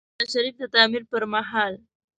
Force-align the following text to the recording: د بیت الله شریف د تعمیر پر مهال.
د 0.03 0.03
بیت 0.03 0.11
الله 0.19 0.31
شریف 0.33 0.55
د 0.61 0.63
تعمیر 0.73 1.03
پر 1.11 1.23
مهال. 1.33 1.73